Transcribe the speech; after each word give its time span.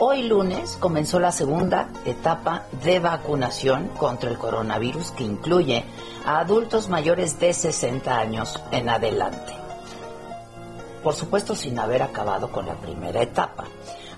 Hoy 0.00 0.24
lunes 0.24 0.76
comenzó 0.80 1.20
la 1.20 1.30
segunda 1.30 1.88
etapa 2.04 2.64
de 2.82 2.98
vacunación 2.98 3.86
contra 3.96 4.28
el 4.28 4.38
coronavirus 4.38 5.12
que 5.12 5.22
incluye 5.22 5.84
a 6.26 6.40
adultos 6.40 6.88
mayores 6.88 7.38
de 7.38 7.54
60 7.54 8.18
años 8.18 8.60
en 8.72 8.88
adelante. 8.88 9.52
Por 11.04 11.14
supuesto 11.14 11.54
sin 11.54 11.78
haber 11.78 12.02
acabado 12.02 12.50
con 12.50 12.66
la 12.66 12.74
primera 12.74 13.22
etapa. 13.22 13.66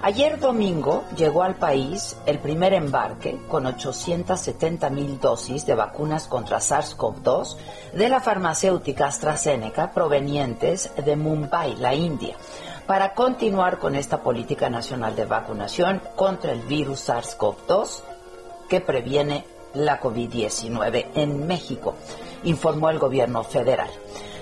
Ayer 0.02 0.38
domingo 0.38 1.04
llegó 1.16 1.42
al 1.42 1.56
país 1.56 2.16
el 2.26 2.38
primer 2.38 2.74
embarque 2.74 3.40
con 3.48 3.66
870 3.66 4.90
mil 4.90 5.18
dosis 5.18 5.64
de 5.66 5.74
vacunas 5.74 6.28
contra 6.28 6.58
SARS-CoV-2 6.58 7.56
de 7.94 8.08
la 8.08 8.20
farmacéutica 8.20 9.06
AstraZeneca 9.06 9.92
provenientes 9.92 10.92
de 11.02 11.16
Mumbai, 11.16 11.76
la 11.76 11.94
India, 11.94 12.36
para 12.86 13.14
continuar 13.14 13.78
con 13.78 13.96
esta 13.96 14.22
política 14.22 14.68
nacional 14.68 15.16
de 15.16 15.24
vacunación 15.24 16.02
contra 16.14 16.52
el 16.52 16.60
virus 16.60 17.08
SARS-CoV-2 17.08 18.02
que 18.68 18.80
previene 18.80 19.44
la 19.74 20.00
COVID-19 20.00 21.06
en 21.14 21.46
México, 21.46 21.94
informó 22.44 22.90
el 22.90 22.98
gobierno 22.98 23.42
federal. 23.42 23.90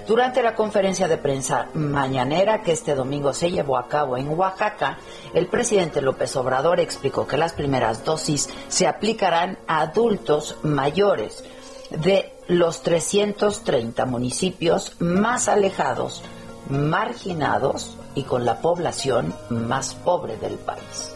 Durante 0.07 0.43
la 0.43 0.55
conferencia 0.55 1.09
de 1.09 1.17
prensa 1.17 1.69
mañanera 1.73 2.61
que 2.63 2.73
este 2.73 2.95
domingo 2.95 3.33
se 3.33 3.51
llevó 3.51 3.79
a 3.79 3.89
cabo 3.89 4.19
en 4.19 4.29
Oaxaca, 4.29 4.99
el 5.33 5.47
presidente 5.47 6.03
López 6.03 6.37
Obrador 6.37 6.79
explicó 6.79 7.27
que 7.27 7.39
las 7.39 7.55
primeras 7.55 8.05
dosis 8.05 8.51
se 8.69 8.87
aplicarán 8.87 9.59
a 9.67 9.81
adultos 9.81 10.57
mayores 10.63 11.43
de 11.91 12.35
los 12.49 12.83
330 12.83 14.05
municipios 14.05 14.95
más 14.99 15.49
alejados, 15.49 16.23
marginados 16.69 17.97
y 18.15 18.25
con 18.25 18.45
la 18.45 18.61
población 18.61 19.35
más 19.49 19.95
pobre 19.95 20.37
del 20.37 20.55
país 20.55 21.15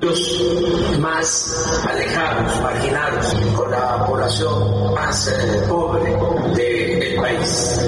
los 0.00 0.98
más 0.98 1.84
alejados, 1.86 2.60
marginados, 2.62 3.34
con 3.54 3.70
la 3.70 4.06
población 4.06 4.94
más 4.94 5.28
eh, 5.28 5.62
pobre 5.68 6.16
de, 6.54 6.96
del 6.96 7.16
país. 7.16 7.79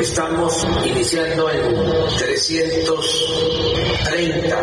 Estamos 0.00 0.66
iniciando 0.84 1.48
en 1.50 1.74
330 2.18 4.62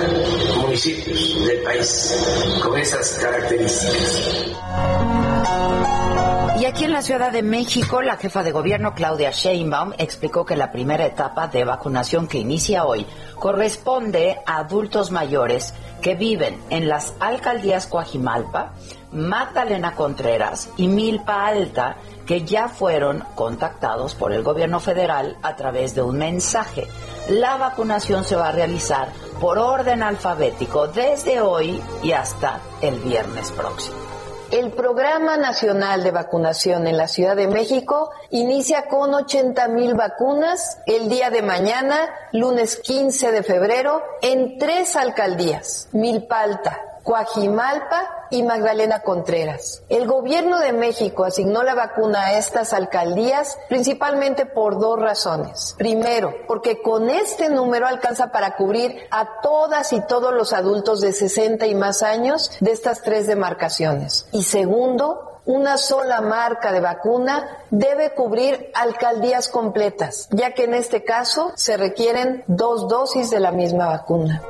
municipios 0.61 1.45
del 1.45 1.61
país 1.63 2.16
con 2.61 2.77
esas 2.77 3.17
características. 3.19 4.29
Aquí 6.73 6.85
en 6.85 6.91
la 6.91 7.03
Ciudad 7.03 7.31
de 7.31 7.44
México, 7.44 8.01
la 8.01 8.17
jefa 8.17 8.41
de 8.41 8.51
gobierno 8.51 8.95
Claudia 8.95 9.29
Sheinbaum 9.29 9.94
explicó 10.00 10.44
que 10.44 10.56
la 10.56 10.72
primera 10.72 11.06
etapa 11.06 11.47
de 11.47 11.63
vacunación 11.63 12.28
que 12.28 12.39
inicia 12.39 12.85
hoy 12.85 13.06
corresponde 13.35 14.39
a 14.47 14.57
adultos 14.57 15.12
mayores 15.12 15.75
que 16.01 16.16
viven 16.16 16.59
en 16.72 16.89
las 16.89 17.13
alcaldías 17.19 17.85
Coajimalpa, 17.85 18.73
Magdalena 19.12 19.94
Contreras 19.94 20.72
y 20.75 20.88
Milpa 20.88 21.45
Alta, 21.45 21.97
que 22.25 22.44
ya 22.44 22.69
fueron 22.69 23.23
contactados 23.35 24.16
por 24.16 24.33
el 24.33 24.41
gobierno 24.41 24.79
federal 24.79 25.38
a 25.44 25.56
través 25.56 25.94
de 25.94 26.01
un 26.01 26.17
mensaje. 26.17 26.88
La 27.29 27.57
vacunación 27.57 28.23
se 28.23 28.35
va 28.35 28.47
a 28.47 28.51
realizar 28.51 29.09
por 29.39 29.59
orden 29.59 30.01
alfabético 30.01 30.88
desde 30.88 31.39
hoy 31.39 31.79
y 32.01 32.13
hasta 32.13 32.59
el 32.81 32.95
viernes 32.95 33.51
próximo. 33.51 34.12
El 34.53 34.69
Programa 34.69 35.36
Nacional 35.36 36.03
de 36.03 36.12
Vacunación 36.12 36.86
en 36.86 36.96
la 36.96 37.08
Ciudad 37.08 37.36
de 37.36 37.47
México 37.47 38.12
inicia 38.30 38.88
con 38.88 39.12
80 39.12 39.68
mil 39.69 39.96
vacunas 39.96 40.78
el 40.86 41.09
día 41.09 41.31
de 41.31 41.41
mañana, 41.41 41.97
lunes 42.34 42.75
15 42.75 43.31
de 43.31 43.42
febrero, 43.42 44.03
en 44.22 44.59
tres 44.59 44.96
alcaldías, 44.96 45.90
Milpa 45.92 46.42
Alta, 46.42 47.00
Coajimalpa 47.02 48.22
y 48.33 48.41
Magdalena 48.41 49.03
Contreras. 49.03 49.83
El 49.89 50.07
gobierno 50.07 50.59
de 50.59 50.73
México 50.73 51.23
asignó 51.23 51.61
la 51.61 51.75
vacuna 51.75 52.25
a 52.25 52.39
estas 52.39 52.73
alcaldías 52.73 53.59
principalmente 53.69 54.47
por 54.47 54.79
dos 54.79 54.99
razones. 54.99 55.75
Primero, 55.77 56.33
porque 56.47 56.81
con 56.81 57.11
este 57.11 57.49
número 57.49 57.85
alcanza 57.85 58.31
para 58.31 58.55
cubrir 58.55 58.97
a 59.11 59.39
todas 59.41 59.94
y 59.94 60.01
todos 60.01 60.33
los 60.33 60.51
adultos 60.51 60.99
de 60.99 61.13
60 61.13 61.67
y 61.67 61.75
más 61.75 62.01
años 62.01 62.49
de 62.59 62.71
estas 62.71 63.03
tres 63.03 63.27
demarcaciones. 63.27 64.25
Y 64.31 64.41
segundo, 64.41 65.39
una 65.45 65.77
sola 65.77 66.21
marca 66.21 66.71
de 66.71 66.79
vacuna 66.79 67.59
debe 67.69 68.15
cubrir 68.15 68.71
alcaldías 68.73 69.47
completas, 69.47 70.27
ya 70.31 70.53
que 70.53 70.63
en 70.63 70.73
este 70.73 71.03
caso 71.03 71.51
se 71.55 71.77
requieren 71.77 72.44
dos 72.47 72.88
dosis 72.88 73.29
de 73.29 73.39
la 73.39 73.51
misma 73.51 73.85
vacuna. 73.89 74.41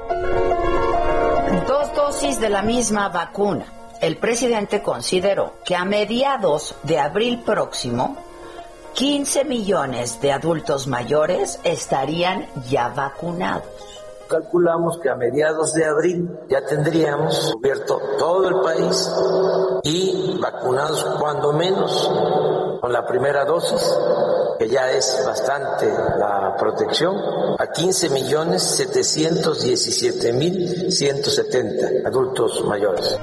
Dos 1.73 1.91
dosis 1.95 2.39
de 2.39 2.50
la 2.50 2.61
misma 2.61 3.09
vacuna. 3.09 3.66
El 4.00 4.17
presidente 4.17 4.84
consideró 4.84 5.56
que 5.66 5.75
a 5.75 5.84
mediados 5.84 6.75
de 6.84 7.00
abril 7.00 7.39
próximo, 7.39 8.16
15 8.94 9.44
millones 9.45 10.22
de 10.22 10.33
adultos 10.33 10.85
mayores 10.85 11.59
estarían 11.63 12.45
ya 12.69 12.89
vacunados. 12.89 13.93
Calculamos 14.28 14.98
que 15.00 15.10
a 15.10 15.16
mediados 15.16 15.74
de 15.74 15.86
abril 15.86 16.30
ya 16.50 16.66
tendríamos 16.66 17.52
cubierto 17.54 18.00
todo 18.18 18.48
el 18.48 18.62
país 18.62 19.12
y 19.84 20.40
vacunados 20.40 21.04
cuando 21.20 21.54
menos 21.54 22.10
con 22.81 22.92
la 22.92 23.06
primera 23.06 23.46
dosis, 23.46 23.98
que 24.60 24.68
ya 24.68 24.92
es 24.92 25.24
bastante 25.25 25.88
la 25.88 26.56
protección, 26.58 27.16
a 27.58 27.68
15 27.68 28.10
millones 28.10 28.62
717 28.62 30.34
mil 30.34 30.92
170 30.92 32.08
adultos 32.08 32.64
mayores. 32.66 33.18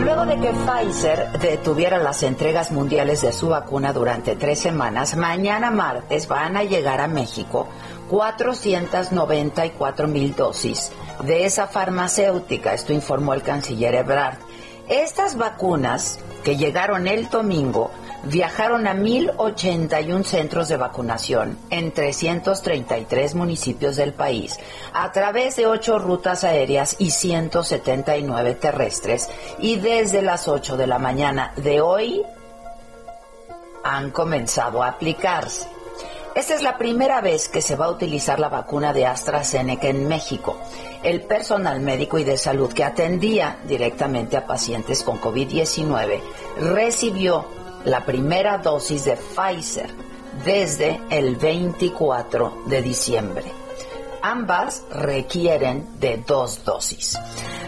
Luego 0.00 0.26
de 0.26 0.40
que 0.40 0.52
Pfizer 0.52 1.32
detuviera 1.40 1.98
las 1.98 2.22
entregas 2.22 2.70
mundiales 2.70 3.22
de 3.22 3.32
su 3.32 3.48
vacuna 3.48 3.92
durante 3.92 4.36
tres 4.36 4.60
semanas, 4.60 5.16
mañana 5.16 5.70
martes 5.70 6.28
van 6.28 6.56
a 6.56 6.64
llegar 6.64 7.00
a 7.00 7.08
México 7.08 7.66
494 8.08 10.08
mil 10.08 10.34
dosis 10.34 10.92
de 11.24 11.44
esa 11.44 11.66
farmacéutica. 11.66 12.74
Esto 12.74 12.92
informó 12.92 13.34
el 13.34 13.42
canciller 13.42 13.94
Ebrard. 13.94 14.38
Estas 14.88 15.36
vacunas 15.36 16.18
que 16.44 16.56
llegaron 16.56 17.08
el 17.08 17.28
domingo 17.28 17.90
viajaron 18.24 18.86
a 18.86 18.94
1.081 18.94 20.24
centros 20.24 20.68
de 20.68 20.76
vacunación 20.76 21.58
en 21.70 21.92
333 21.92 23.34
municipios 23.34 23.96
del 23.96 24.12
país 24.12 24.58
a 24.92 25.12
través 25.12 25.56
de 25.56 25.66
ocho 25.66 25.98
rutas 25.98 26.44
aéreas 26.44 26.96
y 26.98 27.10
179 27.10 28.54
terrestres 28.54 29.28
y 29.58 29.76
desde 29.76 30.22
las 30.22 30.48
8 30.48 30.76
de 30.76 30.86
la 30.86 30.98
mañana 30.98 31.52
de 31.56 31.80
hoy 31.80 32.22
han 33.84 34.10
comenzado 34.10 34.82
a 34.82 34.88
aplicarse. 34.88 35.75
Esta 36.36 36.54
es 36.54 36.62
la 36.62 36.76
primera 36.76 37.22
vez 37.22 37.48
que 37.48 37.62
se 37.62 37.76
va 37.76 37.86
a 37.86 37.90
utilizar 37.90 38.38
la 38.38 38.50
vacuna 38.50 38.92
de 38.92 39.06
AstraZeneca 39.06 39.88
en 39.88 40.06
México. 40.06 40.58
El 41.02 41.22
personal 41.22 41.80
médico 41.80 42.18
y 42.18 42.24
de 42.24 42.36
salud 42.36 42.70
que 42.74 42.84
atendía 42.84 43.60
directamente 43.66 44.36
a 44.36 44.46
pacientes 44.46 45.02
con 45.02 45.18
COVID-19 45.18 46.20
recibió 46.60 47.46
la 47.86 48.04
primera 48.04 48.58
dosis 48.58 49.06
de 49.06 49.16
Pfizer 49.16 49.88
desde 50.44 51.00
el 51.08 51.36
24 51.36 52.64
de 52.66 52.82
diciembre. 52.82 53.44
Ambas 54.20 54.84
requieren 54.92 55.98
de 55.98 56.18
dos 56.18 56.62
dosis. 56.66 57.18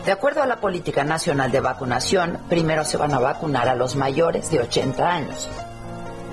De 0.05 0.13
acuerdo 0.13 0.43
a 0.43 0.47
la 0.47 0.61
Política 0.61 1.05
Nacional 1.05 1.51
de 1.51 1.61
Vacunación, 1.61 2.41
primero 2.51 2.85
se 2.85 2.99
van 2.99 3.15
a 3.15 3.19
vacunar 3.19 3.67
a 3.67 3.75
los 3.75 3.97
mayores 3.97 4.51
de 4.51 4.61
80 4.61 5.09
años, 5.09 5.49